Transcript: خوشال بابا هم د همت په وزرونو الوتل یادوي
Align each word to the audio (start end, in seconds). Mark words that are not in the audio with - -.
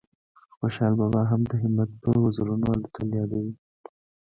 خوشال 0.57 0.93
بابا 0.99 1.21
هم 1.31 1.41
د 1.51 1.53
همت 1.61 1.89
په 2.01 2.09
وزرونو 2.25 2.65
الوتل 2.75 3.07
یادوي 3.19 3.53